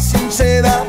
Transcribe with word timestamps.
sinceridad 0.00 0.85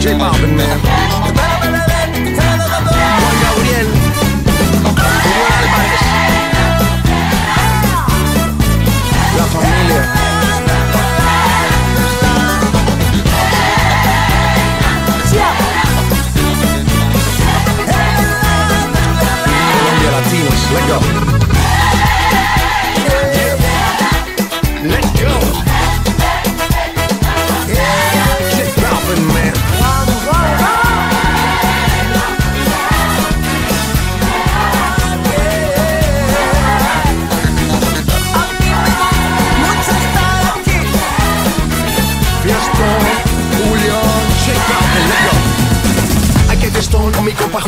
keep 0.00 0.16
mobbing 0.16 0.56
now. 0.56 0.78
Julia 3.40 3.82
Alba. 4.96 5.77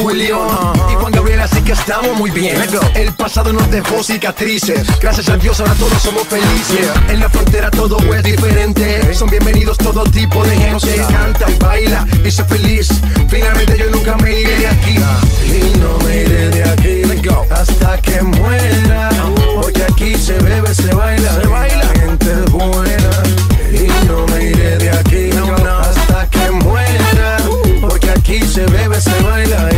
Y 0.01 0.95
Juan 0.95 1.13
Gabriel, 1.13 1.41
así 1.41 1.61
que 1.61 1.73
estamos 1.73 2.17
muy 2.17 2.31
bien. 2.31 2.57
El 2.95 3.13
pasado 3.13 3.53
nos 3.53 3.71
dejó 3.71 4.03
cicatrices. 4.03 4.87
Gracias 4.99 5.29
a 5.29 5.37
Dios 5.37 5.61
ahora 5.61 5.75
todos 5.75 6.03
somos 6.03 6.27
felices. 6.27 6.89
En 7.09 7.21
la 7.21 7.29
frontera 7.29 7.71
todo 7.71 7.99
es 8.15 8.23
diferente. 8.23 9.15
Son 9.15 9.29
bienvenidos 9.29 9.77
todo 9.77 10.05
tipo 10.05 10.43
de 10.43 10.57
gente. 10.57 10.97
Canta 11.11 11.51
y 11.51 11.55
baila 11.59 12.07
y 12.25 12.31
sé 12.31 12.45
feliz. 12.45 12.89
Finalmente 13.29 13.77
yo 13.77 13.91
nunca 13.91 14.17
me 14.17 14.41
iré 14.41 14.57
de 14.57 14.69
aquí. 14.69 14.97
Y 15.45 15.79
no 15.79 15.99
me 15.99 16.17
iré 16.23 16.49
de 16.49 16.65
aquí 16.65 17.03
hasta 17.51 18.01
que 18.01 18.23
muera. 18.23 19.11
Uh-huh. 19.27 19.61
Porque 19.61 19.83
aquí 19.83 20.15
se 20.17 20.33
bebe, 20.39 20.75
se 20.75 20.95
baila, 20.95 21.43
se 21.43 21.47
baila. 21.47 21.89
Gente 22.01 22.35
buena. 22.51 23.23
Y 23.71 24.07
no 24.07 24.27
me 24.29 24.45
iré 24.45 24.79
de 24.79 24.91
aquí 24.93 25.31
hasta 25.31 26.27
que 26.31 26.51
muera. 26.51 27.37
Uh-huh. 27.47 27.81
Porque 27.83 28.11
aquí 28.11 28.41
se 28.43 28.65
bebe, 28.65 28.99
se 28.99 29.23
baila. 29.23 29.69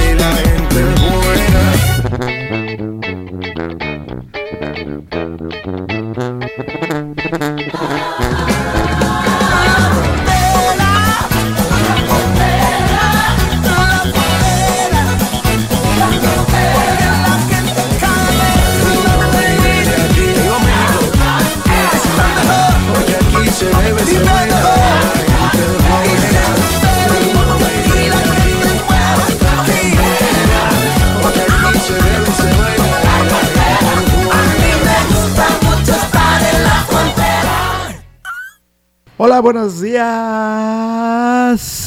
Hola, 39.24 39.38
buenos 39.38 39.80
días. 39.80 40.02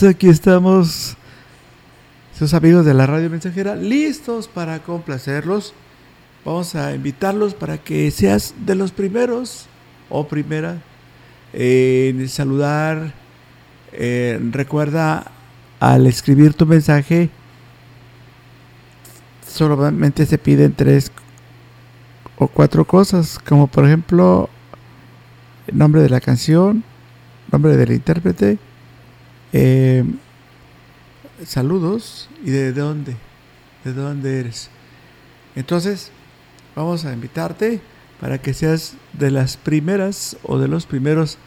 Aquí 0.04 0.30
estamos, 0.30 1.18
sus 2.40 2.54
amigos 2.54 2.86
de 2.86 2.94
la 2.94 3.06
radio 3.06 3.30
mensajera, 3.30 3.76
listos 3.76 4.48
para 4.48 4.80
complacerlos. 4.80 5.74
Vamos 6.46 6.76
a 6.76 6.96
invitarlos 6.96 7.54
para 7.54 7.78
que 7.78 8.10
seas 8.10 8.54
de 8.66 8.76
los 8.76 8.94
primeros 8.94 9.66
o 10.10 10.26
primera 10.26 10.82
en 11.52 12.30
saludar. 12.30 13.14
Eh, 13.92 14.40
recuerda 14.52 15.30
al 15.82 16.08
escribir 16.08 16.54
tu 16.54 16.66
mensaje, 16.66 17.30
solamente 19.46 20.26
se 20.26 20.38
piden 20.38 20.72
tres 20.72 21.12
o 22.38 22.48
cuatro 22.48 22.86
cosas, 22.86 23.38
como 23.40 23.68
por 23.68 23.86
ejemplo 23.86 24.50
el 25.68 25.78
nombre 25.78 26.02
de 26.02 26.08
la 26.08 26.22
canción, 26.22 26.86
nombre 27.56 27.78
del 27.78 27.94
intérprete, 27.94 28.58
eh, 29.54 30.04
saludos 31.46 32.30
y 32.44 32.50
de 32.50 32.74
dónde, 32.74 33.16
de 33.86 33.94
dónde 33.94 34.42
eres. 34.42 34.70
Entonces, 35.56 36.12
vamos 36.76 37.06
a 37.06 37.14
invitarte 37.14 37.80
para 38.20 38.40
que 38.40 38.54
seas 38.54 38.98
de 39.14 39.32
las 39.32 39.56
primeras 39.56 40.36
o 40.44 40.60
de 40.60 40.68
los 40.68 40.86
primeros 40.86 41.38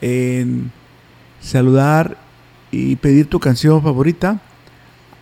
en 0.00 0.72
saludar 1.42 2.16
y 2.70 2.96
pedir 2.96 3.28
tu 3.28 3.40
canción 3.40 3.82
favorita 3.82 4.40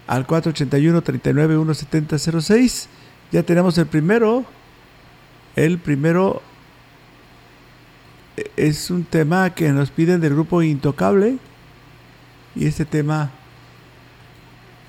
al 0.06 0.28
481 0.28 1.02
39 1.02 1.56
17006. 1.56 2.88
Ya 3.32 3.42
tenemos 3.42 3.76
el 3.78 3.86
primero. 3.86 4.44
El 5.56 5.78
primero 5.78 6.40
es 8.56 8.90
un 8.90 9.04
tema 9.04 9.54
que 9.54 9.70
nos 9.72 9.90
piden 9.90 10.20
del 10.20 10.34
grupo 10.34 10.62
Intocable. 10.62 11.38
Y 12.54 12.66
este 12.66 12.84
tema 12.84 13.30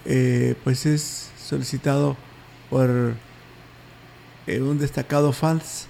eh, 0.05 0.55
pues 0.63 0.85
es 0.85 1.31
solicitado 1.37 2.17
por 2.69 3.13
eh, 4.47 4.61
un 4.61 4.79
destacado 4.79 5.31
fans 5.33 5.87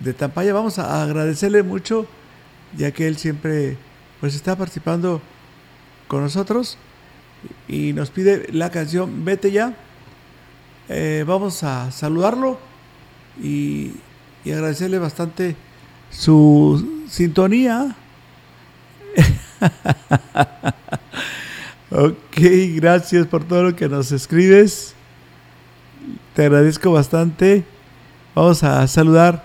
de 0.00 0.12
Tampaya. 0.14 0.52
Vamos 0.52 0.78
a 0.78 1.02
agradecerle 1.02 1.62
mucho 1.62 2.06
ya 2.76 2.92
que 2.92 3.06
él 3.06 3.16
siempre 3.16 3.76
pues 4.20 4.34
está 4.34 4.56
participando 4.56 5.22
con 6.06 6.22
nosotros 6.22 6.76
y 7.66 7.92
nos 7.92 8.10
pide 8.10 8.52
la 8.52 8.70
canción 8.70 9.24
Vete 9.24 9.50
ya. 9.50 9.76
Eh, 10.88 11.24
vamos 11.26 11.62
a 11.64 11.90
saludarlo 11.92 12.58
y, 13.42 13.92
y 14.44 14.52
agradecerle 14.52 14.98
bastante 14.98 15.56
su 16.10 17.04
sintonía. 17.08 17.96
ok, 21.90 22.36
gracias 22.76 23.26
por 23.26 23.44
todo 23.44 23.64
lo 23.64 23.76
que 23.76 23.88
nos 23.88 24.12
escribes. 24.12 24.94
Te 26.34 26.44
agradezco 26.44 26.92
bastante. 26.92 27.64
Vamos 28.34 28.62
a 28.62 28.86
saludar 28.86 29.44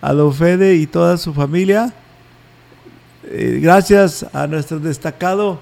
a 0.00 0.12
Don 0.12 0.34
Fede 0.34 0.74
y 0.74 0.86
toda 0.86 1.16
su 1.16 1.32
familia. 1.32 1.92
Eh, 3.24 3.58
gracias 3.62 4.26
a 4.32 4.46
nuestro 4.46 4.78
destacado 4.78 5.60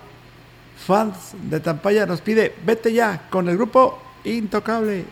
fans 0.86 1.34
de 1.48 1.60
Tampaya. 1.60 2.06
Nos 2.06 2.20
pide, 2.20 2.54
vete 2.64 2.92
ya 2.92 3.28
con 3.30 3.48
el 3.48 3.56
grupo 3.56 4.00
Intocable. 4.24 5.04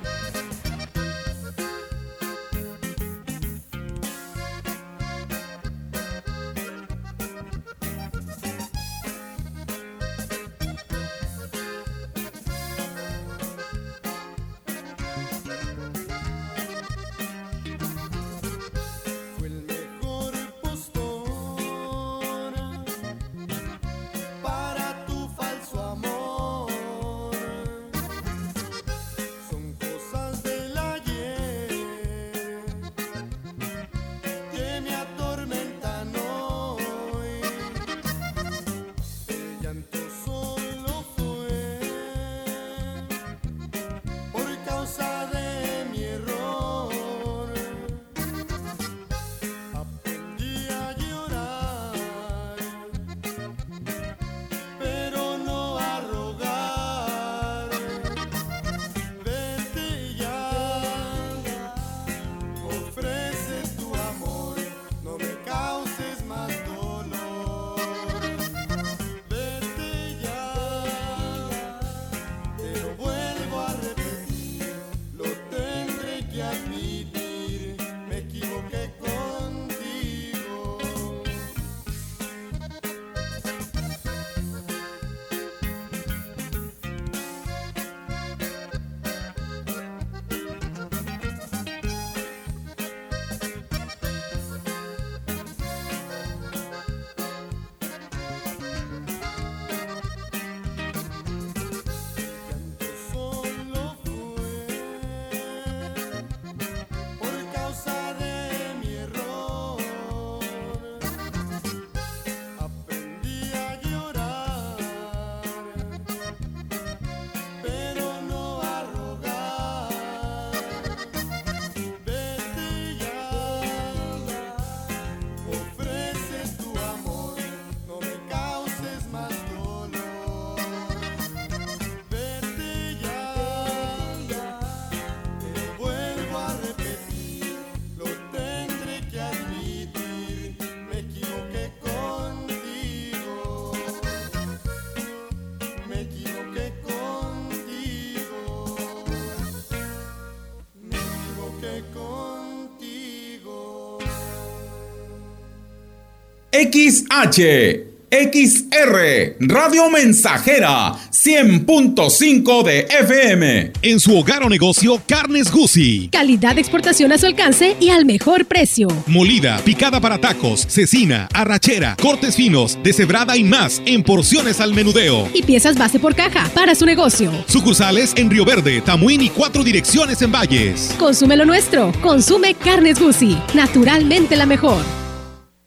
XH, 156.62 157.92
XR, 158.12 159.36
Radio 159.40 159.90
Mensajera, 159.90 160.92
100.5 161.10 162.62
de 162.62 162.80
FM. 162.80 163.72
En 163.82 163.98
su 163.98 164.16
hogar 164.16 164.44
o 164.44 164.48
negocio, 164.48 165.02
Carnes 165.04 165.50
Gucci. 165.50 166.08
Calidad 166.12 166.54
de 166.54 166.60
exportación 166.60 167.10
a 167.10 167.18
su 167.18 167.26
alcance 167.26 167.76
y 167.80 167.88
al 167.88 168.04
mejor 168.04 168.44
precio. 168.44 168.86
Molida, 169.08 169.58
picada 169.64 170.00
para 170.00 170.18
tacos, 170.18 170.64
cecina, 170.68 171.26
arrachera, 171.34 171.96
cortes 172.00 172.36
finos, 172.36 172.78
deshebrada 172.84 173.36
y 173.36 173.42
más 173.42 173.82
en 173.86 174.04
porciones 174.04 174.60
al 174.60 174.72
menudeo. 174.72 175.28
Y 175.34 175.42
piezas 175.42 175.76
base 175.76 175.98
por 175.98 176.14
caja 176.14 176.48
para 176.54 176.76
su 176.76 176.86
negocio. 176.86 177.32
Sucursales 177.48 178.12
en 178.16 178.30
Río 178.30 178.44
Verde, 178.44 178.82
Tamuín 178.82 179.22
y 179.22 179.30
cuatro 179.30 179.64
direcciones 179.64 180.22
en 180.22 180.30
Valles. 180.30 180.94
Consume 180.96 181.36
lo 181.36 181.44
nuestro. 181.44 181.92
Consume 182.02 182.54
Carnes 182.54 183.00
Gucci. 183.00 183.36
Naturalmente 183.52 184.36
la 184.36 184.46
mejor. 184.46 185.01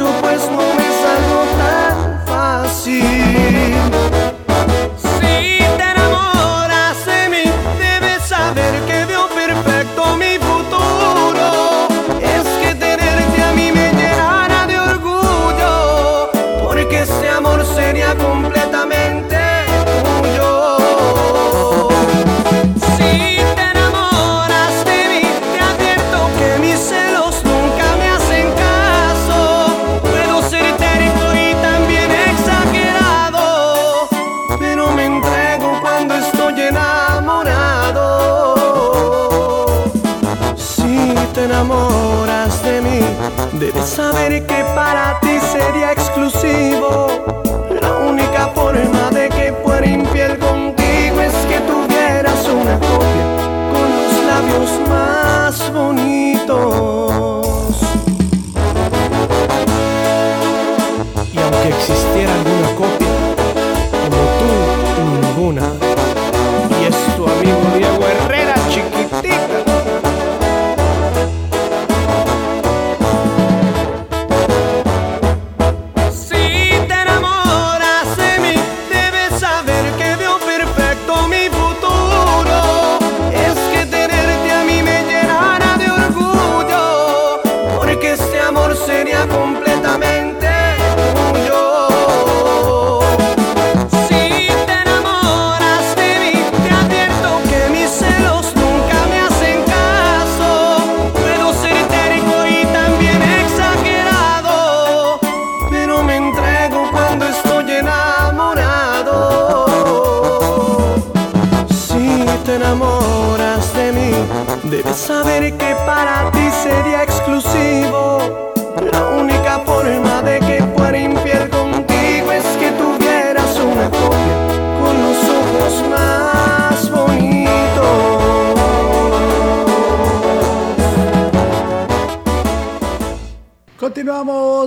Mucho, 0.00 0.20
pues 0.22 0.50
no 0.50 0.59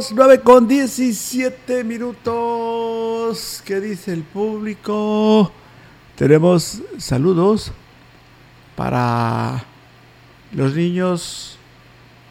Continuamos, 0.03 0.11
9 0.11 0.43
con 0.43 0.67
17 0.67 1.83
minutos. 1.83 3.61
¿Qué 3.63 3.79
dice 3.79 4.11
el 4.11 4.23
público? 4.23 5.51
Tenemos 6.15 6.81
saludos 6.97 7.71
para 8.75 9.63
los 10.51 10.75
niños 10.75 11.57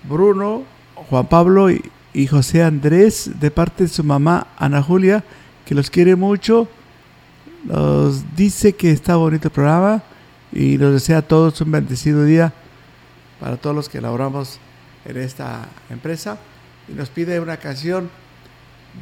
Bruno, 0.05 0.65
Juan 1.09 1.27
Pablo 1.29 1.71
y, 1.71 1.83
y 2.13 2.27
José 2.27 2.63
Andrés 2.63 3.31
de 3.41 3.51
parte 3.51 3.85
de 3.85 3.89
su 3.89 4.05
mamá 4.05 4.49
Ana 4.59 4.83
Julia, 4.83 5.25
que 5.65 5.75
los 5.75 5.89
quiere 5.89 6.15
mucho. 6.15 6.69
Nos 7.65 8.37
dice 8.37 8.75
que 8.75 8.91
está 8.91 9.17
bonito 9.17 9.49
el 9.49 9.53
programa 9.53 10.03
y 10.53 10.77
nos 10.77 10.93
desea 10.93 11.19
a 11.19 11.23
todos 11.23 11.61
un 11.63 11.71
bendecido 11.71 12.25
día 12.25 12.53
para 13.41 13.57
todos 13.57 13.75
los 13.75 13.89
que 13.89 14.01
laboramos 14.01 14.59
en 15.07 15.17
esta 15.17 15.69
empresa. 15.89 16.39
Y 16.93 16.95
nos 16.95 17.09
pide 17.09 17.41
una 17.41 17.57
canción 17.57 18.11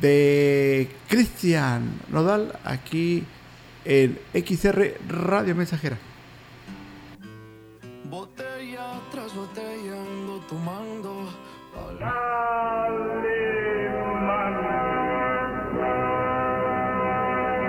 de 0.01 0.89
Cristian 1.09 2.01
Nodal 2.09 2.57
aquí 2.65 3.25
en 3.85 4.19
XR 4.33 4.95
Radio 5.09 5.57
Mensajera. 5.57 5.99
Botella 8.05 9.01
tras 9.11 9.35
botella 9.35 9.95
ando 10.01 10.41
tomando 10.49 11.29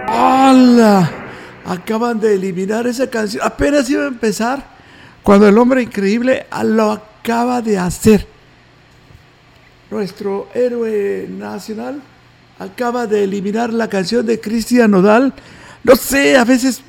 ¡Hala! 0.07 1.09
Acaban 1.65 2.19
de 2.19 2.35
eliminar 2.35 2.85
esa 2.85 3.09
canción. 3.09 3.43
Apenas 3.43 3.89
iba 3.89 4.03
a 4.03 4.07
empezar 4.07 4.63
cuando 5.23 5.47
el 5.47 5.57
hombre 5.57 5.81
increíble 5.81 6.45
lo 6.63 6.91
acaba 6.91 7.61
de 7.61 7.77
hacer. 7.77 8.30
Nuestro 9.91 10.47
héroe 10.53 11.27
nacional 11.29 12.01
acaba 12.57 13.07
de 13.07 13.25
eliminar 13.25 13.73
la 13.73 13.89
canción 13.89 14.25
de 14.25 14.39
Cristian 14.39 14.89
Nodal. 14.89 15.33
No 15.83 15.97
sé, 15.97 16.37
a 16.37 16.45
veces, 16.45 16.81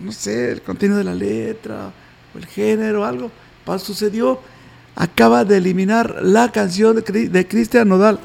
no 0.00 0.10
sé, 0.10 0.52
el 0.52 0.62
contenido 0.62 0.96
de 0.96 1.04
la 1.04 1.14
letra, 1.14 1.92
o 2.34 2.38
el 2.38 2.46
género, 2.46 3.04
algo, 3.04 3.30
sucedió. 3.78 4.40
Acaba 4.96 5.44
de 5.44 5.58
eliminar 5.58 6.22
la 6.22 6.50
canción 6.50 6.96
de 6.96 7.46
Cristian 7.46 7.88
Nodal. 7.90 8.18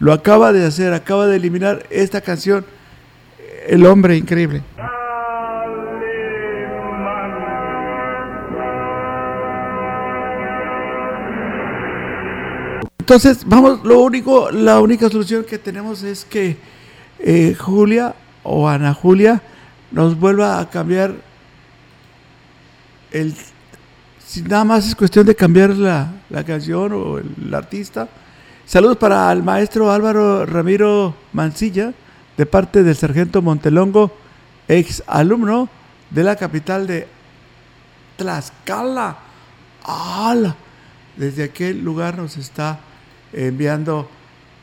Lo 0.00 0.12
acaba 0.12 0.52
de 0.52 0.66
hacer, 0.66 0.92
acaba 0.92 1.28
de 1.28 1.36
eliminar 1.36 1.86
esta 1.90 2.20
canción, 2.20 2.66
El 3.66 3.86
hombre 3.86 4.16
increíble. 4.16 4.62
Entonces, 12.98 13.44
vamos, 13.46 13.84
lo 13.84 14.00
único, 14.00 14.50
la 14.50 14.80
única 14.80 15.08
solución 15.08 15.44
que 15.44 15.58
tenemos 15.58 16.02
es 16.02 16.24
que 16.24 16.56
eh, 17.18 17.54
Julia 17.54 18.14
o 18.42 18.68
Ana 18.68 18.94
Julia 18.94 19.42
nos 19.90 20.18
vuelva 20.18 20.58
a 20.58 20.70
cambiar 20.70 21.14
el 23.12 23.34
si 24.18 24.42
nada 24.42 24.64
más 24.64 24.88
es 24.88 24.96
cuestión 24.96 25.26
de 25.26 25.34
cambiar 25.34 25.70
la, 25.70 26.12
la 26.30 26.42
canción 26.42 26.92
o 26.92 27.18
el 27.18 27.54
artista, 27.54 28.08
Saludos 28.66 28.96
para 28.96 29.30
el 29.30 29.42
maestro 29.42 29.92
Álvaro 29.92 30.46
Ramiro 30.46 31.14
Mancilla, 31.34 31.92
de 32.36 32.46
parte 32.46 32.82
del 32.82 32.96
sargento 32.96 33.42
Montelongo, 33.42 34.12
ex 34.68 35.02
alumno 35.06 35.68
de 36.10 36.24
la 36.24 36.36
capital 36.36 36.86
de 36.86 37.06
Tlaxcala. 38.16 39.18
¡Hala! 39.84 40.56
Desde 41.16 41.44
aquel 41.44 41.84
lugar 41.84 42.16
nos 42.16 42.36
está 42.36 42.80
enviando 43.32 44.08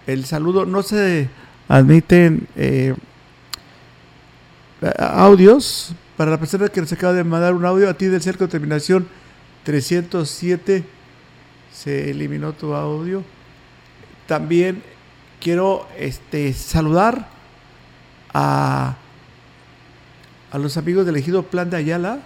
el 0.08 0.26
saludo. 0.26 0.66
No 0.66 0.84
se 0.84 1.30
admiten 1.68 2.48
eh, 2.56 2.96
audios. 4.98 5.94
Para 6.18 6.32
la 6.32 6.40
persona 6.40 6.68
que 6.68 6.82
nos 6.82 6.92
acaba 6.92 7.14
de 7.14 7.24
mandar 7.24 7.54
un 7.54 7.66
audio 7.66 7.90
a 7.90 7.94
ti 7.96 8.06
del 8.06 8.22
cerco 8.22 8.46
de 8.46 8.52
terminación 8.52 9.08
307, 9.64 10.84
se 11.74 12.12
eliminó 12.12 12.54
tu 12.54 12.74
audio. 12.74 13.24
También 14.28 14.84
quiero 15.40 15.88
este, 15.98 16.54
saludar 16.54 17.28
a, 18.34 18.96
a 20.52 20.58
los 20.58 20.78
amigos 20.78 21.06
del 21.06 21.18
ejido 21.18 21.44
Plan 21.44 21.70
de 21.70 21.78
Ayala 21.78 22.20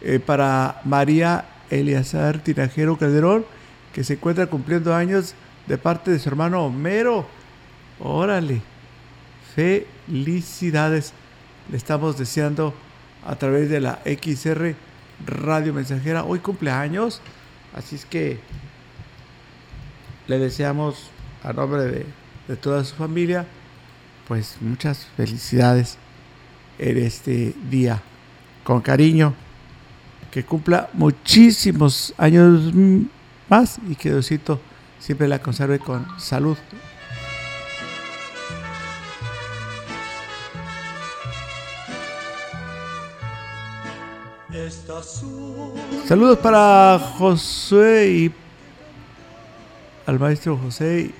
eh, 0.00 0.18
para 0.18 0.80
María 0.84 1.44
Eliazar 1.70 2.38
Tinajero 2.38 2.96
Calderón, 2.96 3.44
que 3.92 4.04
se 4.04 4.14
encuentra 4.14 4.46
cumpliendo 4.46 4.94
años 4.94 5.34
de 5.66 5.78
parte 5.78 6.10
de 6.10 6.18
su 6.18 6.28
hermano 6.28 6.64
Homero. 6.64 7.26
Órale, 8.00 8.62
felicidades. 9.54 11.12
Le 11.70 11.76
estamos 11.76 12.18
deseando 12.18 12.74
a 13.26 13.36
través 13.36 13.68
de 13.68 13.80
la 13.80 14.00
XR 14.04 14.74
Radio 15.26 15.74
Mensajera. 15.74 16.24
Hoy 16.24 16.38
cumpleaños, 16.40 17.20
así 17.74 17.96
es 17.96 18.04
que 18.04 18.38
le 20.26 20.38
deseamos 20.38 21.10
a 21.42 21.52
nombre 21.52 21.82
de, 22.48 22.56
toda 22.56 22.84
su 22.84 22.96
familia, 22.96 23.46
pues 24.30 24.58
muchas 24.60 25.08
felicidades 25.16 25.98
en 26.78 26.98
este 26.98 27.52
día. 27.68 28.00
Con 28.62 28.80
cariño, 28.80 29.34
que 30.30 30.44
cumpla 30.44 30.88
muchísimos 30.92 32.14
años 32.16 32.72
más 33.48 33.80
y 33.88 33.96
que 33.96 34.10
Diosito 34.10 34.60
siempre 35.00 35.26
la 35.26 35.40
conserve 35.40 35.80
con 35.80 36.06
salud. 36.20 36.56
Saludos 46.06 46.38
para 46.38 47.00
Josué 47.18 48.08
y 48.08 48.32
al 50.06 50.20
maestro 50.20 50.56
José 50.56 51.10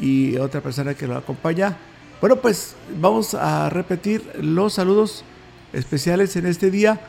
y 0.00 0.36
otra 0.38 0.60
persona 0.60 0.94
que 0.94 1.06
lo 1.06 1.16
acompaña. 1.16 1.78
Bueno, 2.22 2.36
pues 2.36 2.76
vamos 3.00 3.34
a 3.34 3.68
repetir 3.68 4.22
los 4.40 4.74
saludos 4.74 5.24
especiales 5.72 6.36
en 6.36 6.46
este 6.46 6.70
día 6.70 7.00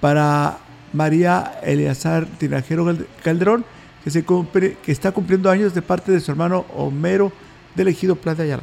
para 0.00 0.58
María 0.92 1.58
Eleazar 1.64 2.26
Tinajero 2.38 2.96
Calderón, 3.24 3.64
que, 4.04 4.12
se 4.12 4.24
cumple, 4.24 4.76
que 4.80 4.92
está 4.92 5.10
cumpliendo 5.10 5.50
años 5.50 5.74
de 5.74 5.82
parte 5.82 6.12
de 6.12 6.20
su 6.20 6.30
hermano 6.30 6.64
Homero 6.76 7.32
del 7.74 7.88
Ejido 7.88 8.14
Plata 8.14 8.44
Ayala. 8.44 8.62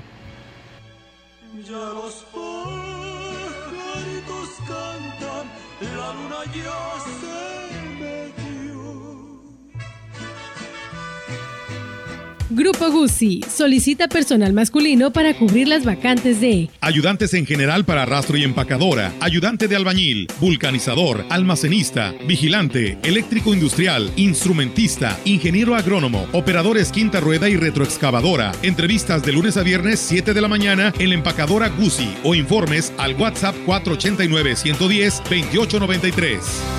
Grupo 12.51 12.89
Guzzi 12.89 13.41
solicita 13.47 14.07
personal 14.07 14.53
masculino 14.53 15.13
para 15.13 15.35
cubrir 15.35 15.67
las 15.67 15.85
vacantes 15.85 16.41
de 16.41 16.71
ayudantes 16.81 17.35
en 17.35 17.45
general 17.45 17.85
para 17.85 18.07
rastro 18.07 18.37
y 18.37 18.43
empacadora, 18.43 19.13
ayudante 19.19 19.67
de 19.67 19.75
albañil, 19.75 20.27
vulcanizador, 20.39 21.25
almacenista, 21.29 22.11
vigilante, 22.25 22.97
eléctrico 23.03 23.53
industrial, 23.53 24.11
instrumentista, 24.15 25.15
ingeniero 25.25 25.75
agrónomo, 25.75 26.27
operadores 26.31 26.91
quinta 26.91 27.19
rueda 27.19 27.49
y 27.49 27.55
retroexcavadora. 27.55 28.51
Entrevistas 28.63 29.21
de 29.21 29.33
lunes 29.33 29.55
a 29.55 29.61
viernes 29.61 29.99
7 29.99 30.33
de 30.33 30.41
la 30.41 30.47
mañana 30.47 30.91
en 30.97 31.09
la 31.09 31.15
empacadora 31.15 31.69
Guzzi 31.69 32.17
o 32.23 32.33
informes 32.33 32.91
al 32.97 33.13
WhatsApp 33.13 33.55
489 33.67 34.55
110 34.55 35.17
2893. 35.17 36.78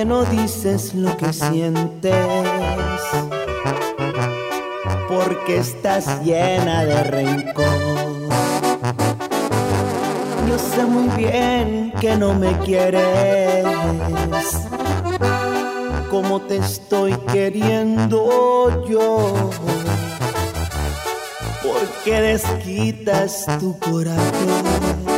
¿Por 0.00 0.06
qué 0.06 0.14
no 0.14 0.24
dices 0.24 0.94
lo 0.94 1.14
que 1.18 1.30
sientes? 1.30 2.14
Porque 5.06 5.58
estás 5.58 6.24
llena 6.24 6.86
de 6.86 7.02
rencor 7.02 8.00
sé 10.58 10.84
muy 10.84 11.08
bien 11.16 11.92
que 12.00 12.16
no 12.16 12.34
me 12.34 12.56
quieres. 12.60 13.66
como 16.10 16.40
te 16.40 16.56
estoy 16.56 17.14
queriendo 17.32 18.86
yo. 18.88 19.50
Porque 21.62 22.20
desquitas 22.20 23.46
tu 23.58 23.78
corazón 23.78 25.04
con 25.04 25.09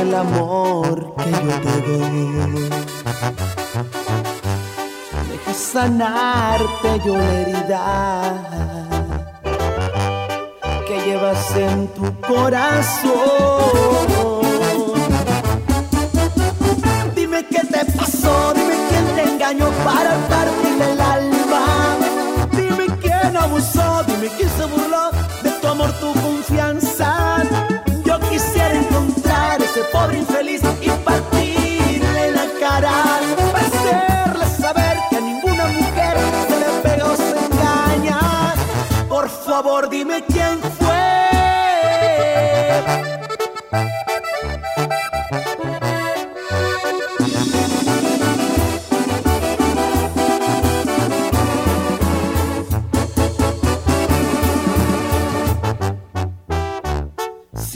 el 0.00 0.14
amor 0.14 1.14
que 1.16 1.30
yo 1.30 1.60
te 1.64 1.74
doy. 1.86 2.70
Deja 5.30 5.54
sanarte 5.54 7.00
yo 7.04 7.16
la 7.16 7.32
herida 7.40 7.82
que 10.86 11.00
llevas 11.06 11.56
en 11.56 11.88
tu 11.88 12.20
corazón. 12.20 13.12
Dime 17.14 17.44
qué 17.46 17.60
te 17.60 17.84
pasó, 17.92 18.52
dime 18.54 18.76
quién 18.88 19.04
te 19.16 19.22
engañó 19.32 19.68
para 19.84 20.16
partir 20.28 20.82
el 20.92 21.00
alma. 21.00 21.64
Dime 22.52 22.86
quién 23.00 23.36
abusó, 23.36 24.04
dime 24.06 24.28
quién 24.36 24.50
se 24.50 24.64
burló 24.64 25.10
de 25.42 25.50
tu 25.50 25.66
amor, 25.66 25.92
tu 26.00 26.12
confianza. 26.20 26.97
Ese 29.78 29.86
pobre 29.92 30.18
infeliz 30.18 30.60
y 30.82 30.90
partirle 31.04 32.32
la 32.32 32.46
cara 32.58 33.20
para 33.52 33.64
hacerle 33.64 34.46
saber 34.60 34.98
que 35.08 35.16
a 35.18 35.20
ninguna 35.20 35.66
mujer 35.66 36.16
se 36.48 36.58
le 36.58 36.66
pega 36.82 37.04
o 37.06 37.16
se 37.16 37.38
engaña. 37.46 38.54
Por 39.08 39.28
favor, 39.28 39.88
dime 39.88 40.24
quién 40.26 40.60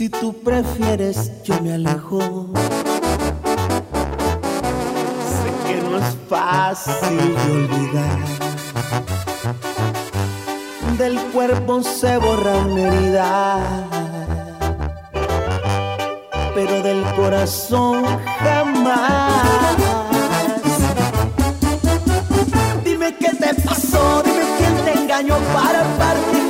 Si 0.03 0.09
tú 0.09 0.33
prefieres, 0.33 1.31
yo 1.45 1.61
me 1.61 1.75
alejo. 1.75 2.19
Sé 5.29 5.49
que 5.65 5.81
no 5.81 5.97
es 5.97 6.17
fácil 6.27 7.17
de 7.17 7.51
olvidar. 7.53 8.19
Del 10.97 11.17
cuerpo 11.31 11.81
se 11.83 12.17
borra 12.17 12.53
una 12.53 12.81
herida, 12.81 13.59
pero 16.53 16.81
del 16.81 17.05
corazón 17.15 18.03
jamás. 18.39 19.77
Dime 22.83 23.15
qué 23.17 23.29
te 23.29 23.53
pasó, 23.61 24.21
dime 24.25 24.43
quién 24.57 24.75
te 24.83 24.99
engañó 24.99 25.37
para 25.53 25.81
partir 25.97 26.42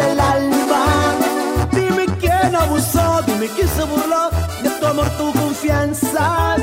se 3.50 3.84
burló 3.84 4.30
de 4.62 4.70
tu 4.80 4.86
amor, 4.86 5.10
tu 5.18 5.32
confianza. 5.34 6.56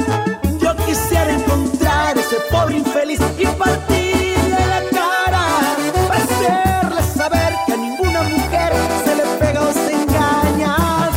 Yo 0.59 0.75
quisiera 0.87 1.31
encontrar 1.31 2.17
ese 2.17 2.37
pobre 2.51 2.79
infeliz 2.79 3.21
y 3.39 3.47
partirle 3.47 4.67
la 4.67 4.83
cara 4.91 5.47
para 6.09 6.25
hacerle 6.25 7.03
saber 7.03 7.55
que 7.67 7.73
a 7.75 7.77
ninguna 7.77 8.23
mujer 8.23 8.73
se 9.05 9.17
le 9.17 9.25
pega 9.39 9.61
o 9.61 9.73
se 9.73 9.93
engaña. 9.93 11.11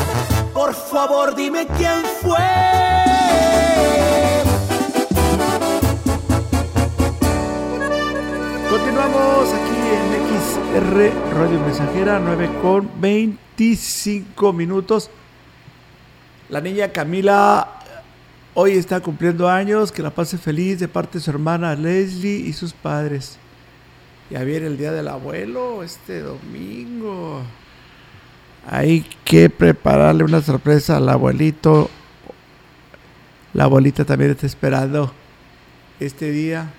Por 0.53 0.73
favor, 0.73 1.33
dime 1.33 1.65
quién 1.77 2.03
fue. 2.21 2.37
Continuamos 8.69 9.53
aquí 9.53 9.79
en 9.95 10.83
XR 10.83 11.11
Radio 11.35 11.59
Mensajera 11.59 12.19
9 12.19 12.49
con 12.61 12.89
25 12.99 14.51
minutos. 14.51 15.09
La 16.53 16.61
niña 16.61 16.89
Camila 16.89 17.67
hoy 18.53 18.73
está 18.73 18.99
cumpliendo 18.99 19.49
años, 19.49 19.91
que 19.91 20.03
la 20.03 20.11
pase 20.11 20.37
feliz 20.37 20.79
de 20.79 20.87
parte 20.87 21.17
de 21.17 21.23
su 21.23 21.31
hermana 21.31 21.73
Leslie 21.73 22.47
y 22.47 22.53
sus 22.53 22.73
padres. 22.73 23.39
Ya 24.29 24.43
viene 24.43 24.67
el 24.67 24.77
día 24.77 24.91
del 24.91 25.07
abuelo 25.07 25.81
este 25.81 26.19
domingo. 26.19 27.41
Hay 28.69 29.03
que 29.25 29.49
prepararle 29.49 30.23
una 30.23 30.43
sorpresa 30.43 30.97
al 30.97 31.09
abuelito. 31.09 31.89
La 33.55 33.63
abuelita 33.63 34.05
también 34.05 34.29
está 34.29 34.45
esperando 34.45 35.11
este 35.99 36.29
día 36.29 36.71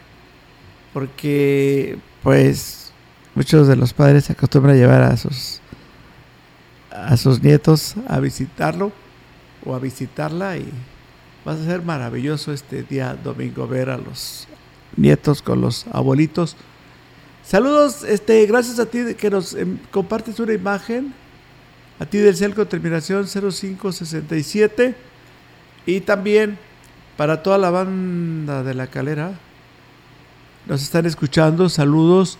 porque 0.92 1.98
pues 2.22 2.92
muchos 3.34 3.66
de 3.66 3.74
los 3.74 3.92
padres 3.92 4.26
se 4.26 4.34
acostumbran 4.34 4.76
a 4.76 4.78
llevar 4.78 5.02
a 5.02 5.16
sus 5.16 5.60
a 6.92 7.16
sus 7.16 7.42
nietos 7.42 7.96
a 8.06 8.20
visitarlo 8.20 8.92
o 9.64 9.74
a 9.74 9.78
visitarla 9.78 10.56
y 10.56 10.68
va 11.46 11.52
a 11.52 11.56
ser 11.56 11.82
maravilloso 11.82 12.52
este 12.52 12.82
día 12.82 13.14
domingo 13.14 13.66
ver 13.66 13.90
a 13.90 13.98
los 13.98 14.46
nietos 14.96 15.42
con 15.42 15.60
los 15.60 15.86
abuelitos. 15.92 16.56
Saludos, 17.42 18.04
este, 18.04 18.46
gracias 18.46 18.78
a 18.78 18.86
ti 18.86 19.14
que 19.14 19.28
nos 19.30 19.54
em, 19.54 19.78
compartes 19.90 20.40
una 20.40 20.54
imagen. 20.54 21.14
A 22.00 22.06
ti 22.06 22.18
del 22.18 22.36
CEL 22.36 22.54
con 22.54 22.68
terminación 22.68 23.26
0567. 23.26 24.94
Y 25.86 26.00
también 26.00 26.58
para 27.16 27.42
toda 27.42 27.58
la 27.58 27.70
banda 27.70 28.62
de 28.62 28.74
la 28.74 28.86
calera. 28.86 29.38
Nos 30.66 30.82
están 30.82 31.06
escuchando. 31.06 31.68
Saludos. 31.68 32.38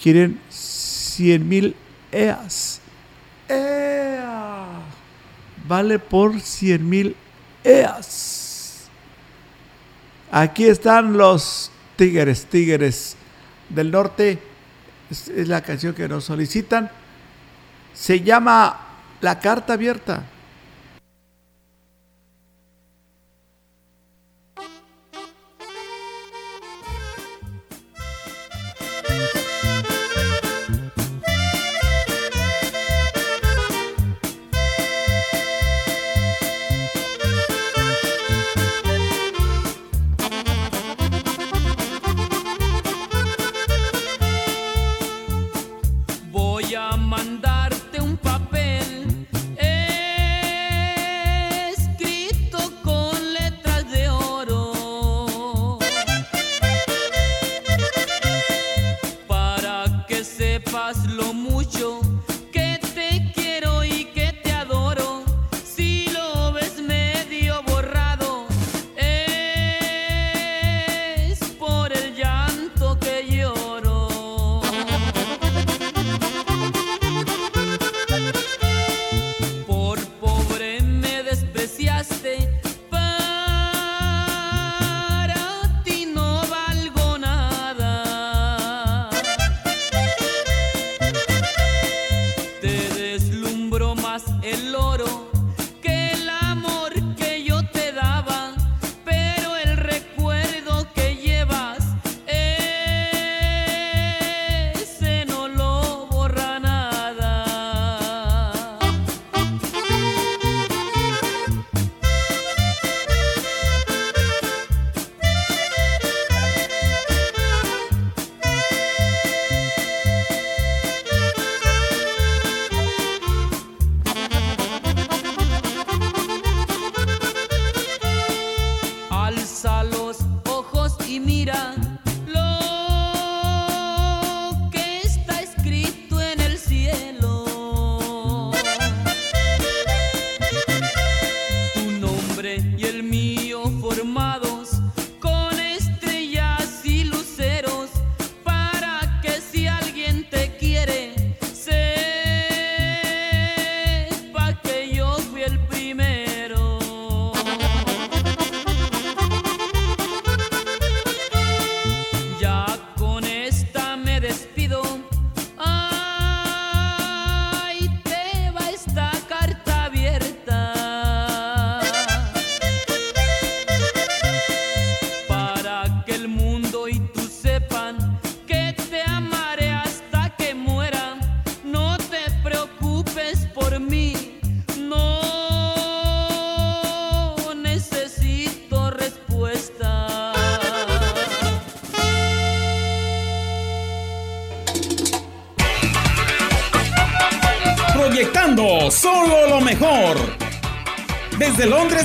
Quieren 0.00 0.40
100 0.48 1.48
mil 1.48 1.76
EAS. 2.12 2.80
Vale 5.70 6.00
por 6.00 6.40
100 6.40 6.88
mil 6.88 7.16
EAS. 7.62 8.88
Aquí 10.32 10.66
están 10.66 11.16
los 11.16 11.70
tigres, 11.94 12.46
tigres 12.46 13.16
del 13.68 13.92
norte. 13.92 14.42
Es 15.08 15.46
la 15.46 15.60
canción 15.60 15.94
que 15.94 16.08
nos 16.08 16.24
solicitan. 16.24 16.90
Se 17.94 18.20
llama 18.20 18.80
La 19.20 19.38
Carta 19.38 19.74
Abierta. 19.74 20.24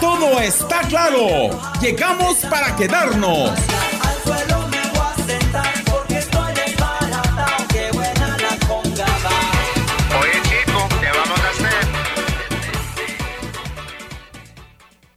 Todo 0.00 0.40
está 0.40 0.80
claro. 0.88 1.50
Llegamos 1.80 2.36
para 2.50 2.74
quedarnos. 2.74 3.50
Oye 10.20 10.38
chico, 10.42 10.88
¿qué 11.00 11.08
vamos 11.16 11.40
a 11.40 11.48
hacer? 11.50 11.84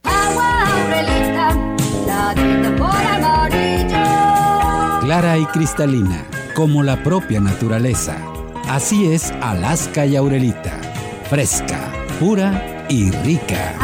Agua 0.04 0.48
Aurelita, 0.68 1.46
ladita 2.06 2.76
por 2.76 2.96
amarillo. 3.06 5.00
Clara 5.00 5.38
y 5.38 5.46
cristalina, 5.46 6.26
como 6.54 6.82
la 6.82 7.02
propia 7.02 7.40
naturaleza. 7.40 8.16
Así 8.68 9.12
es 9.12 9.32
Alaska 9.42 10.06
y 10.06 10.16
Aurelita. 10.16 10.78
Fresca, 11.28 11.90
pura 12.20 12.86
y 12.88 13.10
rica. 13.10 13.83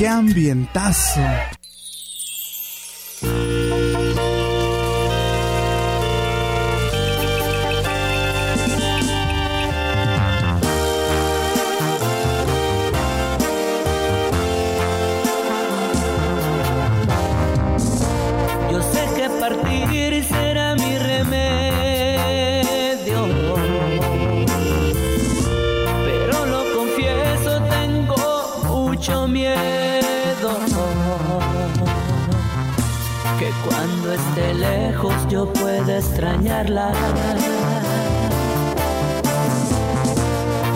qué 0.00 0.08
ambientazo. 0.08 1.20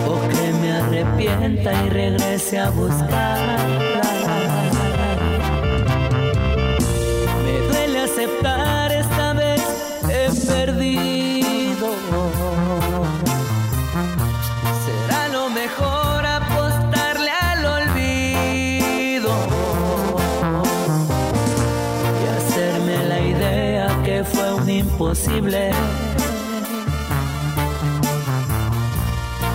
O 0.07 0.15
que 0.29 0.53
me 0.61 0.71
arrepienta 0.71 1.73
y 1.83 1.89
regrese 1.89 2.59
a 2.59 2.69
buscarla. 2.69 3.94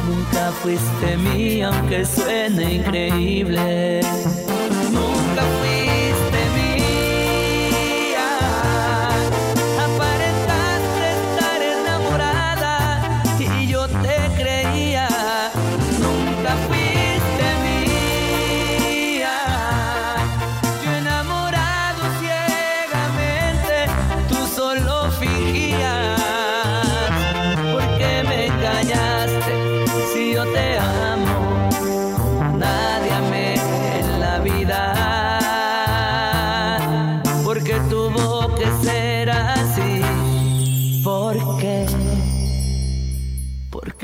Nunca 0.07 0.53
fuiste 0.63 1.17
mía 1.17 1.69
aunque 1.69 2.05
suene 2.05 2.75
increíble. 2.75 4.01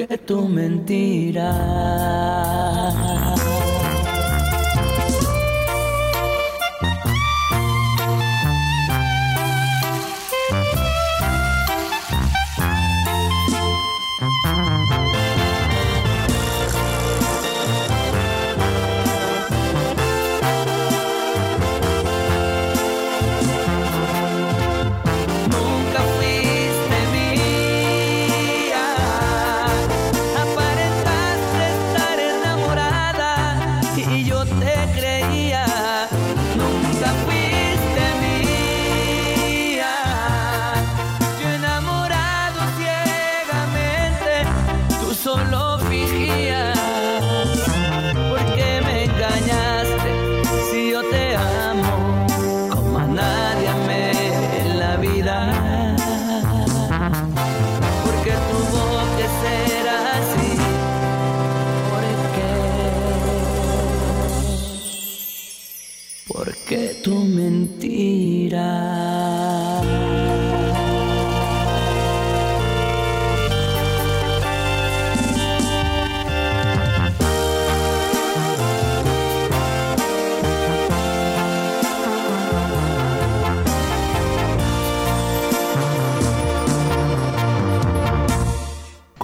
Porque 0.07 0.19
tu 0.25 0.47
mentira. 0.47 1.51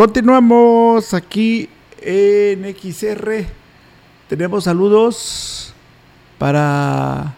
Continuamos 0.03 1.15
aquí 1.15 1.69
en 2.01 2.65
XR. 2.75 3.47
Tenemos 4.29 4.65
saludos 4.65 5.75
para 6.39 7.37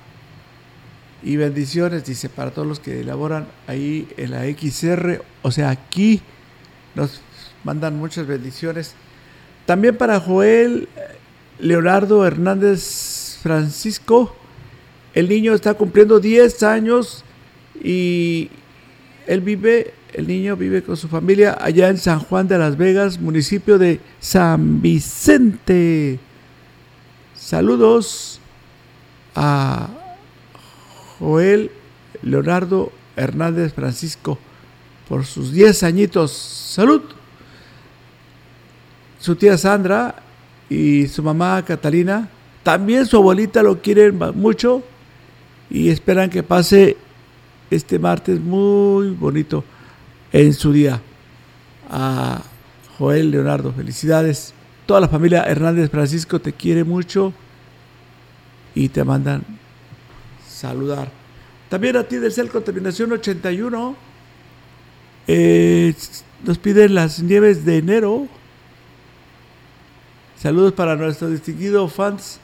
y 1.23 1.37
bendiciones, 1.37 2.07
dice, 2.07 2.31
para 2.31 2.53
todos 2.53 2.67
los 2.67 2.81
que 2.81 3.03
elaboran 3.03 3.49
ahí 3.67 4.09
en 4.17 4.31
la 4.31 4.47
XR. 4.47 5.21
O 5.43 5.51
sea, 5.51 5.69
aquí 5.69 6.23
nos 6.95 7.21
mandan 7.65 7.99
muchas 7.99 8.27
bendiciones. 8.27 8.95
También 9.67 9.99
para 9.99 10.19
Joel 10.19 10.89
Leonardo 11.59 12.27
Hernández 12.27 13.41
Francisco. 13.43 14.35
El 15.13 15.29
niño 15.29 15.53
está 15.53 15.75
cumpliendo 15.75 16.19
10 16.19 16.63
años 16.63 17.27
y 17.83 18.49
él 19.27 19.43
vive, 19.43 19.93
el 20.15 20.29
niño 20.29 20.57
vive 20.57 20.83
con 20.83 20.97
su 20.97 21.09
familia 21.09 21.59
allá 21.61 21.89
en 21.89 21.99
San 21.99 22.21
Juan 22.21 22.47
de 22.47 22.57
las 22.57 22.77
Vegas, 22.77 23.21
municipio 23.21 23.79
de 23.79 24.01
San 24.21 24.81
Vicente. 24.81 26.21
Saludos 27.35 28.41
a 29.35 29.89
Joel 31.19 31.71
Leonardo 32.23 32.93
Hernández 33.17 33.75
Francisco 33.75 34.39
por 35.09 35.25
sus 35.25 35.53
10 35.53 35.83
añitos. 35.83 36.31
Salud. 36.33 37.03
Su 39.19 39.35
tía 39.35 39.59
Sandra 39.59 40.23
y 40.71 41.09
su 41.09 41.23
mamá 41.23 41.65
Catalina, 41.65 42.29
también 42.63 43.07
su 43.07 43.17
abuelita 43.17 43.63
lo 43.63 43.81
quieren 43.81 44.19
mucho 44.35 44.83
y 45.71 45.89
esperan 45.89 46.31
que 46.31 46.43
pase 46.43 46.97
este 47.71 47.99
martes 47.99 48.39
muy 48.39 49.11
bonito 49.11 49.65
en 50.35 50.53
su 50.53 50.73
día. 50.73 51.01
A 51.89 52.43
Joel 52.99 53.31
Leonardo, 53.31 53.73
felicidades. 53.73 54.53
Toda 54.85 55.01
la 55.01 55.09
familia 55.09 55.45
Hernández 55.45 55.91
Francisco 55.91 56.41
te 56.41 56.53
quiere 56.53 56.85
mucho 56.85 57.33
y 58.75 58.89
te 58.89 59.05
mandan 59.05 59.45
saludar. 60.47 61.11
También 61.69 61.97
a 61.97 62.05
ti 62.05 62.17
del 62.17 62.33
CEL 62.33 62.51
Contaminación 62.51 63.13
81 63.13 63.97
eh, 65.27 65.95
nos 66.43 66.59
piden 66.59 66.95
las 66.95 67.23
nieves 67.23 67.65
de 67.65 67.79
enero. 67.79 68.27
Saludos 70.37 70.73
para 70.73 70.97
nuestros 70.97 71.31
distinguidos 71.31 71.93
fans 71.93 72.41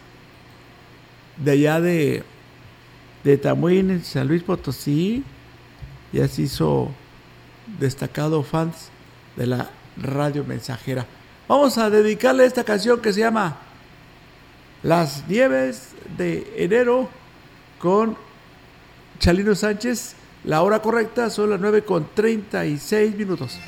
de 1.37 1.51
allá 1.51 1.81
de, 1.81 2.23
de 3.25 3.37
Tamuín, 3.37 4.03
San 4.05 4.29
Luis 4.29 4.45
Potosí. 4.45 5.25
Ya 6.13 6.27
se 6.29 6.43
hizo 6.43 6.91
destacado 7.79 8.43
fans 8.43 8.91
de 9.37 9.47
la 9.47 9.71
radio 9.97 10.45
mensajera. 10.45 11.07
Vamos 11.49 11.79
a 11.79 11.91
dedicarle 11.91 12.45
esta 12.45 12.65
canción 12.65 13.01
que 13.01 13.13
se 13.13 13.21
llama 13.21 13.57
Las 14.83 15.27
Nieves 15.29 15.91
de 16.17 16.53
Enero 16.57 17.09
con 17.79 18.17
Chalino 19.19 19.55
Sánchez. 19.55 20.15
La 20.45 20.63
hora 20.63 20.81
correcta 20.81 21.29
son 21.29 21.51
las 21.51 21.61
9 21.61 21.85
con 21.85 22.09
36 22.15 23.17
minutos. 23.17 23.59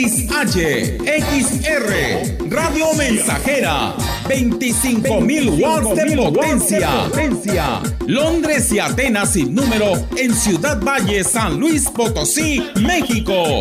XH, 0.00 0.96
XR, 1.04 2.48
Radio 2.48 2.94
Mensajera, 2.94 3.94
25.000 4.28 5.60
watts 5.60 5.94
de 5.94 6.16
potencia. 6.16 6.88
Londres 8.06 8.72
y 8.72 8.78
Atenas 8.78 9.34
sin 9.34 9.54
número 9.54 9.92
en 10.16 10.34
Ciudad 10.34 10.80
Valle, 10.82 11.22
San 11.22 11.60
Luis 11.60 11.90
Potosí, 11.90 12.62
México. 12.80 13.60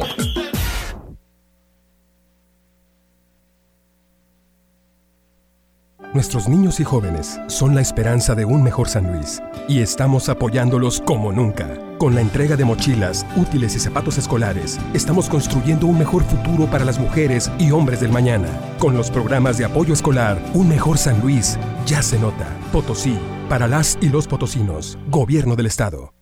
Nuestros 6.12 6.49
niños 6.49 6.80
y 6.80 6.84
jóvenes 6.84 7.39
son 7.45 7.76
la 7.76 7.82
esperanza 7.82 8.34
de 8.34 8.43
un 8.43 8.64
mejor 8.64 8.89
San 8.89 9.14
Luis 9.14 9.43
y 9.68 9.82
estamos 9.82 10.28
apoyándolos 10.28 11.03
como 11.05 11.32
nunca. 11.32 11.78
Con 11.99 12.16
la 12.16 12.22
entrega 12.22 12.55
de 12.55 12.66
mochilas, 12.66 13.28
útiles 13.36 13.76
y 13.76 13.80
zapatos 13.80 14.18
escolares, 14.18 14.80
estamos 14.95 15.30
construyendo 15.30 15.86
un 15.86 15.99
mejor 15.99 16.24
futuro 16.24 16.66
para 16.66 16.84
las 16.84 16.97
mujeres 16.97 17.51
y 17.60 17.70
hombres 17.70 17.99
del 17.99 18.12
mañana. 18.12 18.47
Con 18.80 18.97
los 18.97 19.12
programas 19.12 19.60
de 19.60 19.66
apoyo 19.66 19.93
escolar, 19.93 20.41
un 20.55 20.68
mejor 20.68 20.97
San 20.97 21.22
Luis 21.22 21.60
ya 21.86 22.01
se 22.01 22.18
nota. 22.18 22.47
Potosí, 22.72 23.16
para 23.47 23.68
las 23.68 23.99
y 24.01 24.10
los 24.10 24.26
potosinos, 24.26 24.97
Gobierno 25.10 25.55
del 25.55 25.68
Estado. 25.68 26.16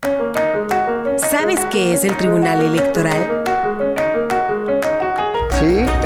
¿Sabes 1.16 1.66
qué 1.72 1.94
es 1.94 2.04
el 2.04 2.18
Tribunal 2.18 2.62
Electoral? 2.62 3.37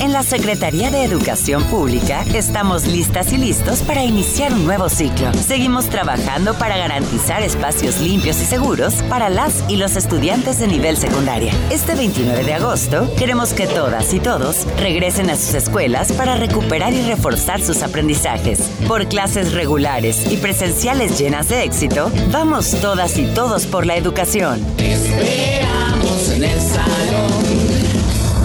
En 0.00 0.12
la 0.12 0.22
Secretaría 0.22 0.90
de 0.90 1.04
Educación 1.04 1.64
Pública 1.64 2.22
estamos 2.34 2.86
listas 2.86 3.32
y 3.32 3.38
listos 3.38 3.80
para 3.80 4.04
iniciar 4.04 4.52
un 4.52 4.66
nuevo 4.66 4.90
ciclo. 4.90 5.32
Seguimos 5.32 5.86
trabajando 5.86 6.54
para 6.54 6.76
garantizar 6.76 7.42
espacios 7.42 8.00
limpios 8.00 8.40
y 8.42 8.44
seguros 8.44 8.94
para 9.08 9.30
las 9.30 9.64
y 9.68 9.76
los 9.76 9.96
estudiantes 9.96 10.58
de 10.58 10.68
nivel 10.68 10.98
secundaria. 10.98 11.52
Este 11.70 11.94
29 11.94 12.44
de 12.44 12.54
agosto 12.54 13.08
queremos 13.16 13.54
que 13.54 13.66
todas 13.66 14.12
y 14.12 14.20
todos 14.20 14.66
regresen 14.78 15.30
a 15.30 15.36
sus 15.36 15.54
escuelas 15.54 16.12
para 16.12 16.36
recuperar 16.36 16.92
y 16.92 17.02
reforzar 17.02 17.62
sus 17.62 17.82
aprendizajes. 17.82 18.60
Por 18.86 19.08
clases 19.08 19.54
regulares 19.54 20.30
y 20.30 20.36
presenciales 20.36 21.18
llenas 21.18 21.48
de 21.48 21.64
éxito, 21.64 22.12
vamos 22.30 22.70
todas 22.82 23.16
y 23.18 23.24
todos 23.34 23.66
por 23.66 23.86
la 23.86 23.96
educación. 23.96 24.60
esperamos 24.78 26.30
en 26.30 26.44
el 26.44 26.60
salón. 26.60 27.45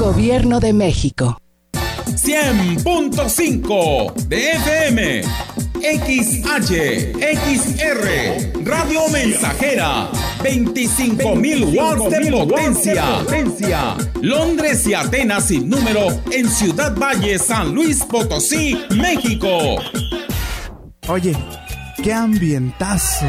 Gobierno 0.02 0.60
de 0.60 0.74
México. 0.74 1.38
100.5 2.08 4.14
de 4.28 4.52
FM. 4.54 5.22
XH, 5.80 7.22
XR, 7.22 8.66
Radio 8.66 9.08
Mensajera, 9.10 10.10
25.000 10.40 11.78
watts 11.78 12.10
de 12.10 12.32
potencia. 12.32 13.24
Londres 14.24 14.88
y 14.88 14.96
Atenas 14.96 15.50
sin 15.50 15.70
número 15.70 16.08
en 16.32 16.50
Ciudad 16.50 16.98
Valle, 16.98 17.38
San 17.38 17.76
Luis 17.76 18.04
Potosí, 18.04 18.76
México. 18.96 19.76
Oye, 21.10 21.36
qué 22.02 22.12
ambientazo. 22.12 23.28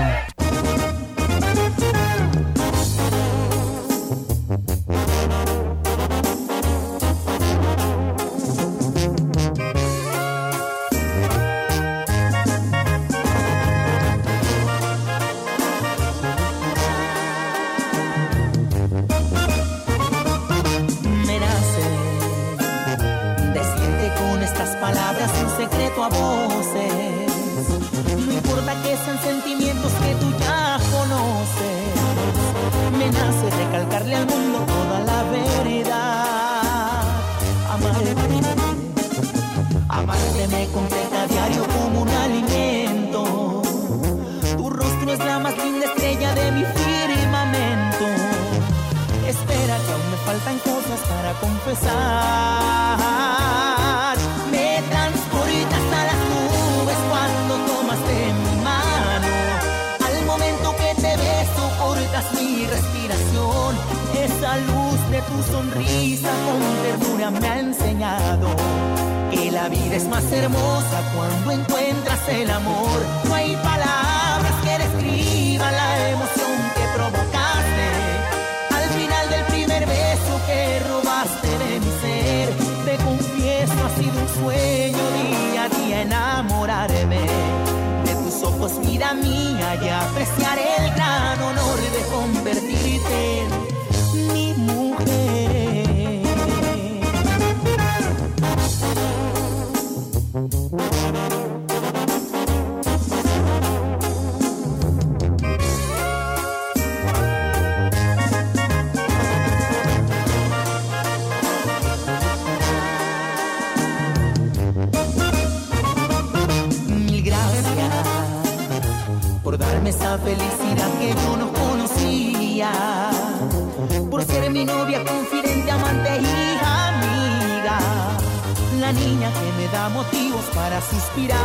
Motivos 129.88 130.44
para 130.54 130.80
suspirar. 130.80 131.38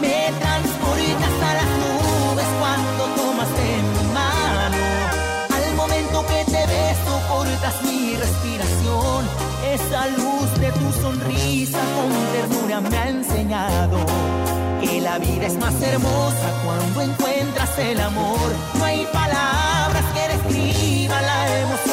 Me 0.00 0.32
transportas 0.40 1.34
a 1.42 1.54
las 1.60 1.70
nubes 1.82 2.46
cuando 2.58 3.04
tomaste 3.16 3.66
mi 3.92 4.04
mano. 4.12 4.82
Al 5.54 5.74
momento 5.74 6.24
que 6.26 6.44
te 6.46 6.66
beso, 6.66 7.12
cortas 7.28 7.82
mi 7.82 8.16
respiración. 8.16 9.20
Esa 9.74 10.06
luz 10.08 10.48
de 10.60 10.70
tu 10.72 10.92
sonrisa 11.02 11.80
con 11.96 12.10
ternura 12.32 12.80
me 12.80 12.96
ha 12.96 13.08
enseñado 13.08 13.98
que 14.80 15.00
la 15.00 15.18
vida 15.18 15.46
es 15.46 15.56
más 15.58 15.74
hermosa 15.82 16.48
cuando 16.64 17.00
encuentras 17.02 17.78
el 17.78 18.00
amor. 18.00 18.52
No 18.78 18.84
hay 18.84 19.06
palabras 19.12 20.04
que 20.14 20.28
describan 20.34 21.22
la 21.26 21.60
emoción 21.60 21.83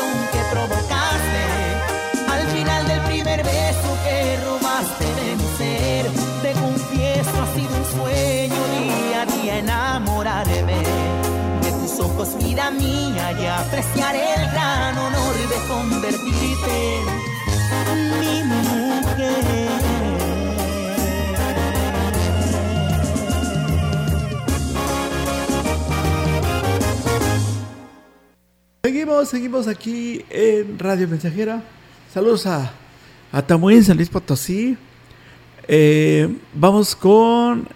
a 9.51 9.57
enamorarme 9.57 10.83
de 11.61 11.71
tus 11.71 11.99
ojos, 11.99 12.37
vida 12.37 12.71
mía, 12.71 13.31
y 13.39 13.45
apreciar 13.45 14.15
el 14.15 14.51
gran 14.51 14.97
honor 14.97 15.35
de 15.35 15.67
convertirte 15.67 16.99
en 17.91 18.19
mi 18.19 18.43
mujer. 18.43 19.71
Seguimos, 28.83 29.29
seguimos 29.29 29.67
aquí 29.67 30.25
en 30.29 30.79
Radio 30.79 31.07
Mensajera. 31.07 31.61
Saludos 32.13 32.47
a, 32.47 32.71
a 33.31 33.41
Tamuín, 33.41 33.83
San 33.83 33.97
Luis 33.97 34.09
Potosí. 34.09 34.77
Eh, 35.67 36.37
vamos 36.53 36.95
con 36.95 37.67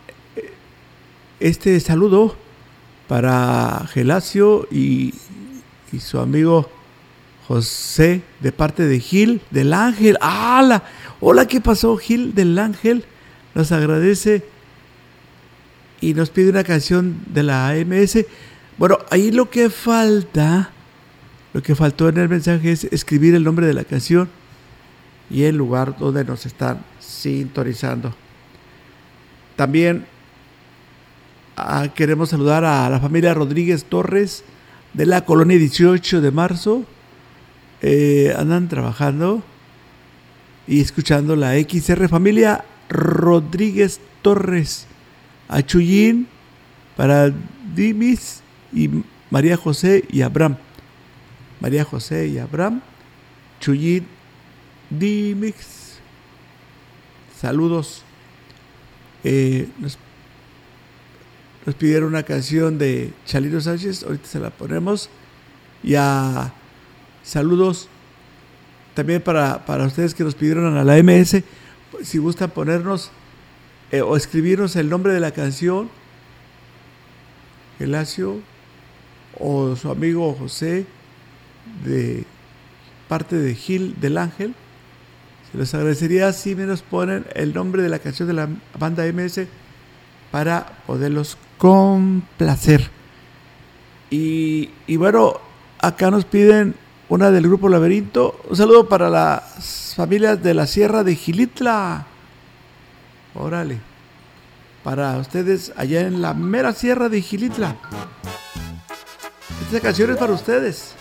este 1.40 1.80
saludo 1.80 2.36
para 3.08 3.86
Gelacio 3.92 4.68
y, 4.72 5.14
y 5.92 6.00
su 6.00 6.20
amigo 6.20 6.70
José 7.48 8.22
de 8.40 8.52
parte 8.52 8.84
de 8.84 9.00
Gil 9.00 9.42
del 9.52 9.74
Ángel. 9.74 10.18
¡Hala! 10.22 10.84
Hola, 11.20 11.48
¿qué 11.48 11.62
pasó? 11.62 11.98
Gil 11.98 12.34
del 12.34 12.58
Ángel 12.58 13.06
nos 13.54 13.72
agradece 13.72 14.44
y 16.02 16.14
nos 16.14 16.30
pide 16.30 16.50
una 16.50 16.64
canción 16.64 17.22
de 17.28 17.44
la 17.44 17.70
AMS. 17.70 18.26
Bueno, 18.78 18.98
ahí 19.10 19.32
lo 19.32 19.50
que 19.50 19.70
falta, 19.70 20.72
lo 21.54 21.62
que 21.62 21.76
faltó 21.76 22.10
en 22.10 22.18
el 22.18 22.30
mensaje 22.30 22.72
es 22.72 22.84
escribir 22.86 23.36
el 23.36 23.44
nombre 23.44 23.68
de 23.68 23.74
la 23.74 23.84
canción 23.84 24.30
y 25.30 25.44
el 25.44 25.56
lugar 25.56 25.98
donde 25.98 26.26
nos 26.26 26.46
están 26.46 26.84
sintonizando. 27.00 28.14
También 29.56 30.06
ah, 31.56 31.88
queremos 31.94 32.30
saludar 32.30 32.66
a 32.66 32.90
la 32.90 33.00
familia 33.00 33.34
Rodríguez 33.34 33.86
Torres 33.86 34.44
de 34.94 35.06
la 35.06 35.26
colonia 35.26 35.58
18 35.58 36.22
de 36.22 36.32
marzo. 36.32 36.84
Eh, 37.82 38.34
andan 38.38 38.68
trabajando 38.68 39.44
y 40.68 40.82
escuchando 40.82 41.36
la 41.36 41.54
XR 41.60 42.08
familia 42.08 42.66
Rodríguez 42.90 44.00
Torres. 44.22 44.88
A 45.48 45.62
Chuyín, 45.62 46.28
para 46.96 47.32
Dimis 47.76 48.42
y 48.74 48.90
María 49.30 49.58
José 49.58 50.04
y 50.10 50.22
Abraham. 50.22 50.58
María 51.60 51.84
José 51.84 52.28
y 52.28 52.40
Abraham. 52.40 52.82
Chuyín, 53.60 54.08
Dimix. 54.90 56.00
Saludos. 57.40 58.04
Eh, 59.24 59.68
nos 61.66 61.76
pidieron 61.76 62.10
una 62.10 62.24
canción 62.24 62.78
de 62.78 63.12
Chalino 63.26 63.60
Sánchez. 63.60 64.04
Ahorita 64.04 64.28
se 64.28 64.40
la 64.40 64.52
ponemos. 64.52 65.10
Y 65.84 65.96
a 65.96 66.54
saludos 67.24 67.90
también 68.94 69.22
para, 69.22 69.66
para 69.66 69.86
ustedes 69.86 70.14
que 70.14 70.24
nos 70.24 70.36
pidieron 70.36 70.78
a 70.78 70.84
la 70.84 71.02
MS. 71.02 71.44
Si 72.04 72.18
gustan 72.18 72.52
ponernos 72.52 73.12
eh, 73.92 74.02
o 74.02 74.16
escribirnos 74.16 74.76
el 74.76 74.90
nombre 74.90 75.14
de 75.14 75.20
la 75.20 75.32
canción, 75.32 75.90
Gelacio 77.78 78.40
o 79.38 79.76
su 79.76 79.90
amigo 79.90 80.34
José 80.34 80.86
de 81.84 82.26
parte 83.08 83.36
de 83.36 83.54
Gil 83.56 84.00
del 84.00 84.18
Ángel. 84.18 84.54
Se 85.52 85.58
les 85.58 85.74
agradecería 85.74 86.32
si 86.32 86.56
me 86.56 86.66
nos 86.66 86.82
ponen 86.82 87.26
el 87.34 87.54
nombre 87.54 87.82
de 87.82 87.90
la 87.90 88.00
canción 88.00 88.28
de 88.28 88.34
la 88.34 88.50
banda 88.80 89.04
MS 89.12 89.42
para 90.32 90.66
poderlos 90.88 91.38
complacer. 91.58 92.90
Y, 94.10 94.70
y 94.88 94.98
bueno, 94.98 95.40
acá 95.80 96.12
nos 96.12 96.26
piden 96.26 96.76
una 97.10 97.32
del 97.32 97.44
grupo 97.44 97.70
Laberinto. 97.70 98.40
Un 98.50 98.56
saludo 98.56 98.90
para 98.90 99.10
las 99.10 99.94
familias 99.96 100.42
de 100.42 100.54
la 100.54 100.68
Sierra 100.68 101.04
de 101.04 101.16
Gilitla. 101.16 102.08
Órale. 103.34 103.80
Para 104.84 105.18
ustedes 105.18 105.74
allá 105.78 106.02
en 106.02 106.22
la 106.22 106.34
mera 106.34 106.74
Sierra 106.74 107.10
de 107.10 107.22
Gilitla. 107.22 107.76
Esta 109.66 109.80
canción 109.80 110.12
es 110.12 110.18
para 110.18 110.34
ustedes. 110.34 110.96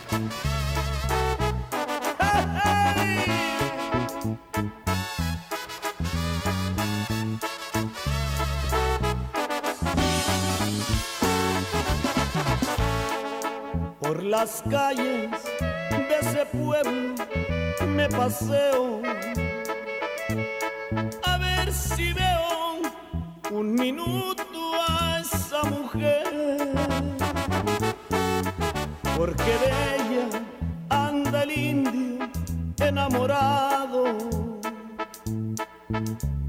Las 14.45 14.63
calles 14.71 15.31
de 15.91 16.19
ese 16.21 16.45
pueblo 16.45 17.15
me 17.87 18.07
paseo. 18.11 19.01
A 21.23 21.39
ver 21.39 21.73
si 21.73 22.13
veo 22.13 22.83
un 23.51 23.75
minuto 23.75 24.61
a 24.87 25.21
esa 25.21 25.63
mujer, 25.63 26.29
porque 29.17 29.53
de 29.65 29.71
ella 29.97 30.29
anda 30.91 31.45
el 31.45 31.51
indio 31.51 32.29
enamorado. 32.81 34.05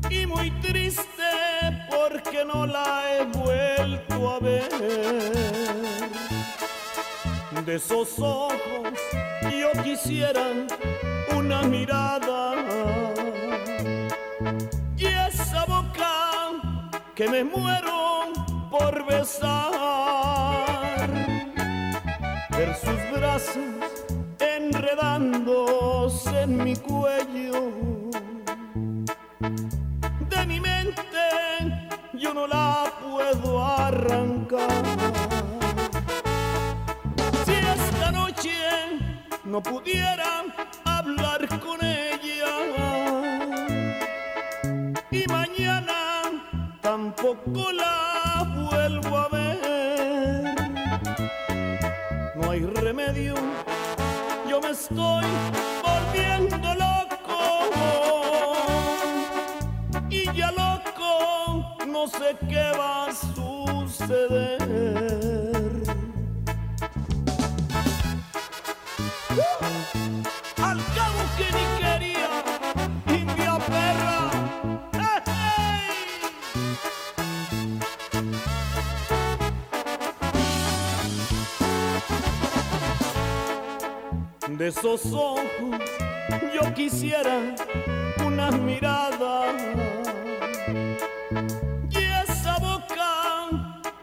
Y 0.09 0.25
muy 0.25 0.51
triste 0.59 1.31
porque 1.89 2.43
no 2.43 2.65
la 2.65 2.94
esos 7.75 8.17
ojos 8.19 8.93
yo 9.51 9.71
quisiera 9.83 10.43
una 11.35 11.61
mirada 11.63 12.53
y 14.95 15.05
esa 15.05 15.65
boca 15.65 16.51
que 17.15 17.27
me 17.27 17.43
muero 17.43 18.31
por 18.71 19.05
besar. 19.05 19.75
Ver 22.51 22.73
sus 22.75 23.19
brazos 23.19 23.57
enredándose 24.39 26.43
en 26.43 26.63
mi 26.63 26.77
cuello. 26.77 27.14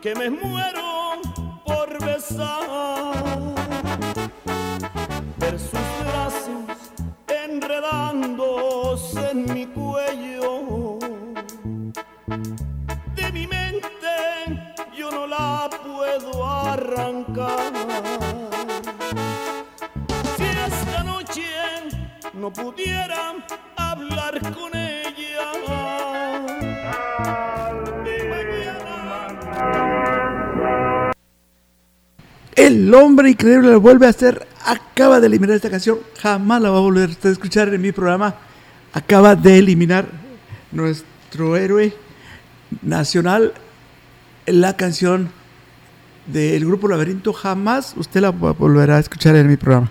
Que 0.02 0.16
me 0.16 0.28
muero 0.28 1.20
por 1.64 2.04
besar 2.04 2.71
hombre 33.02 33.30
increíble 33.30 33.70
lo 33.70 33.80
vuelve 33.80 34.06
a 34.06 34.10
hacer. 34.10 34.46
Acaba 34.64 35.20
de 35.20 35.26
eliminar 35.26 35.56
esta 35.56 35.70
canción. 35.70 35.98
Jamás 36.20 36.62
la 36.62 36.70
va 36.70 36.78
a 36.78 36.80
volver 36.80 37.10
a 37.10 37.28
escuchar 37.28 37.72
en 37.74 37.80
mi 37.80 37.92
programa. 37.92 38.34
acaba 38.92 39.34
de 39.34 39.58
eliminar 39.58 40.06
nuestro 40.70 41.56
héroe 41.56 41.94
nacional 42.82 43.54
la 44.46 44.76
canción 44.76 45.30
del 46.26 46.64
grupo 46.64 46.88
Laberinto. 46.88 47.32
Jamás 47.32 47.94
usted 47.96 48.20
la 48.20 48.30
volverá 48.30 48.96
a 48.96 49.00
escuchar 49.00 49.36
en 49.36 49.48
mi 49.48 49.56
programa. 49.56 49.90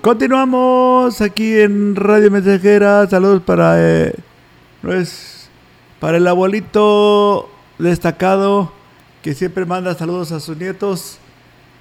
Continuamos 0.02 1.22
aquí 1.22 1.60
en 1.60 1.96
Radio 1.96 2.32
Mensajera. 2.32 3.08
Saludos 3.08 3.44
para, 3.44 3.76
eh, 3.78 4.16
para 6.00 6.18
el 6.18 6.28
abuelito 6.28 7.48
destacado 7.78 8.74
que 9.22 9.36
siempre 9.36 9.64
manda 9.64 9.94
saludos 9.94 10.32
a 10.32 10.40
sus 10.40 10.58
nietos. 10.58 11.20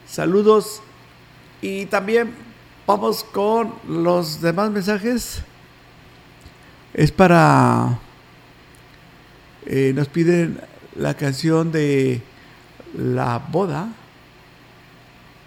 Saludos. 0.07 0.83
Y 1.63 1.87
también 1.87 2.35
vamos 2.87 3.25
con 3.25 3.73
los 3.89 4.43
demás 4.43 4.71
mensajes. 4.71 5.43
Es 6.93 7.11
para... 7.13 8.01
eh, 9.65 9.93
nos 9.95 10.09
piden 10.09 10.61
la 10.95 11.15
canción 11.15 11.73
de 11.73 12.21
La 12.99 13.39
Boda. 13.51 13.89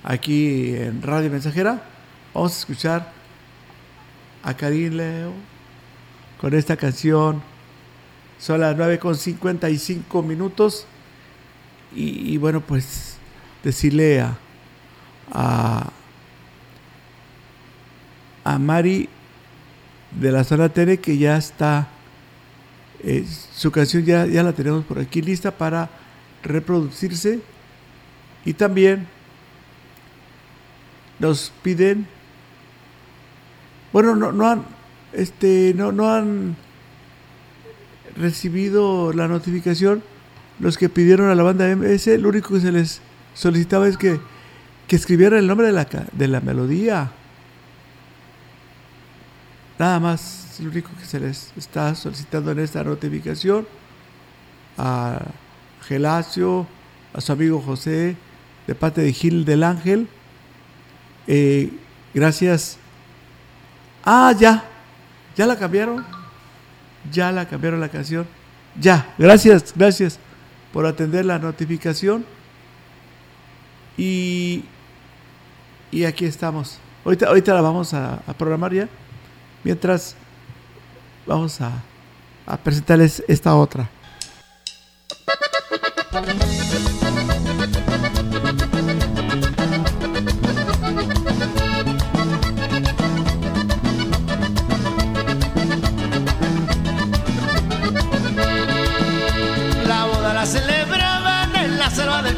Aquí 0.03 0.75
en 0.75 1.03
Radio 1.03 1.29
Mensajera. 1.29 1.92
Vamos 2.33 2.55
a 2.55 2.59
escuchar 2.59 3.11
a 4.41 4.55
Karim 4.55 4.93
Leo 4.93 5.33
con 6.41 6.53
esta 6.55 6.75
canción. 6.75 7.43
Son 8.39 8.59
las 8.59 8.75
9 8.75 8.97
con 8.97 9.15
55 9.15 10.23
minutos. 10.23 10.87
Y, 11.95 12.33
y 12.33 12.37
bueno, 12.37 12.61
pues 12.61 13.17
decirle 13.63 14.21
a, 14.21 14.35
a, 15.31 15.91
a 18.43 18.57
Mari 18.57 19.07
de 20.19 20.31
la 20.31 20.43
zona 20.43 20.69
Tere 20.69 20.99
que 20.99 21.17
ya 21.17 21.37
está, 21.37 21.87
eh, 23.03 23.25
su 23.53 23.71
canción 23.71 24.03
ya, 24.05 24.25
ya 24.25 24.41
la 24.41 24.53
tenemos 24.53 24.83
por 24.85 24.97
aquí 24.97 25.21
lista 25.21 25.51
para 25.51 25.87
reproducirse. 26.41 27.41
Y 28.43 28.53
también 28.53 29.07
nos 31.19 31.51
piden, 31.61 32.07
bueno, 33.93 34.15
no, 34.15 34.33
no 34.33 34.49
han, 34.49 34.65
este, 35.13 35.73
no, 35.75 35.91
no 35.91 36.09
han 36.09 36.57
recibido 38.17 39.13
la 39.13 39.27
notificación 39.27 40.03
los 40.59 40.77
que 40.77 40.89
pidieron 40.89 41.29
a 41.29 41.35
la 41.35 41.43
banda 41.43 41.67
MS, 41.75 42.07
lo 42.19 42.29
único 42.29 42.53
que 42.53 42.61
se 42.61 42.71
les 42.71 43.01
solicitaba 43.33 43.87
es 43.87 43.97
que, 43.97 44.19
que 44.87 44.95
escribieran 44.95 45.39
el 45.39 45.47
nombre 45.47 45.67
de 45.67 45.73
la, 45.73 45.87
de 46.11 46.27
la 46.27 46.41
melodía. 46.41 47.11
Nada 49.79 49.99
más, 49.99 50.57
lo 50.59 50.69
único 50.69 50.89
que 50.99 51.05
se 51.05 51.19
les 51.19 51.51
está 51.57 51.95
solicitando 51.95 52.51
en 52.51 52.59
esta 52.59 52.83
notificación 52.83 53.67
a 54.77 55.19
Gelacio, 55.81 56.67
a 57.13 57.21
su 57.21 57.31
amigo 57.31 57.59
José, 57.59 58.15
de 58.67 58.75
parte 58.75 59.01
de 59.01 59.11
Gil 59.11 59.45
del 59.45 59.63
Ángel. 59.63 60.07
Eh, 61.27 61.71
gracias. 62.13 62.77
Ah, 64.03 64.33
ya. 64.37 64.63
Ya 65.35 65.45
la 65.45 65.57
cambiaron. 65.57 66.05
Ya 67.11 67.31
la 67.31 67.47
cambiaron 67.47 67.79
la 67.79 67.89
canción. 67.89 68.27
Ya. 68.79 69.13
Gracias, 69.17 69.73
gracias 69.75 70.19
por 70.71 70.85
atender 70.85 71.25
la 71.25 71.39
notificación. 71.39 72.25
Y, 73.97 74.65
y 75.91 76.05
aquí 76.05 76.25
estamos. 76.25 76.79
Ahorita, 77.05 77.27
ahorita 77.27 77.53
la 77.53 77.61
vamos 77.61 77.93
a, 77.93 78.21
a 78.25 78.33
programar 78.33 78.73
ya. 78.73 78.87
Mientras 79.63 80.15
vamos 81.25 81.61
a, 81.61 81.71
a 82.45 82.57
presentarles 82.57 83.23
esta 83.27 83.55
otra. 83.55 83.89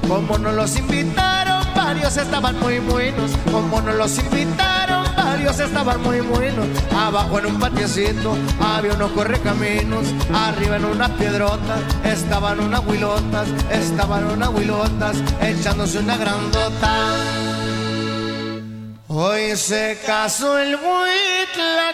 Como 0.08 0.38
nos 0.38 0.54
los 0.54 0.76
invitaron, 0.76 1.64
varios 1.76 2.16
estaban 2.16 2.58
muy 2.58 2.80
buenos. 2.80 3.30
Como 3.52 3.80
nos 3.82 3.94
los 3.94 4.18
invitaron, 4.18 4.85
varios 5.26 5.58
estaban 5.58 6.00
muy 6.02 6.20
buenos. 6.20 6.66
Abajo 6.94 7.38
en 7.38 7.46
un 7.46 7.58
patiecito 7.58 8.36
había 8.60 8.92
unos 8.94 9.10
correcaminos. 9.12 10.06
Arriba 10.32 10.76
en 10.76 10.84
unas 10.84 11.10
piedrotas 11.12 11.80
estaban 12.04 12.60
unas 12.60 12.86
huilotas. 12.86 13.48
Estaban 13.70 14.24
unas 14.24 14.50
huilotas 14.50 15.16
echándose 15.40 15.98
una 15.98 16.16
grandota. 16.16 17.14
Hoy 19.08 19.56
se 19.56 19.98
casó 20.06 20.58
el 20.58 20.76
huitlacoche. 20.76 21.86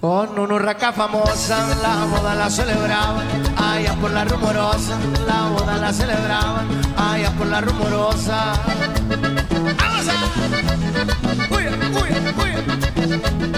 Con 0.00 0.38
una 0.38 0.54
urraca 0.54 0.92
famosa, 0.92 1.58
la 1.82 2.04
boda 2.04 2.32
la 2.36 2.48
celebraban, 2.48 3.26
allá 3.56 3.94
por 3.94 4.12
la 4.12 4.24
rumorosa, 4.24 4.96
la 5.26 5.48
boda 5.48 5.76
la 5.76 5.92
celebraban, 5.92 6.68
allá 6.96 7.32
por 7.32 7.48
la 7.48 7.60
rumorosa. 7.60 8.52
¡Vamos 9.76 10.08
a! 10.08 10.14
¡Uy, 11.52 11.66
uy, 11.66 12.10
uy! 12.44 13.57